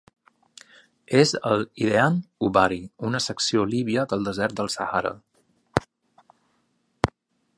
És 1.17 1.33
al 1.49 1.65
Idehan 1.87 2.17
Ubari, 2.47 2.79
una 3.09 3.21
secció 3.25 3.67
líbia 3.75 4.07
del 4.15 4.27
desert 4.31 4.57
del 4.61 4.73
Sàhara. 4.79 5.15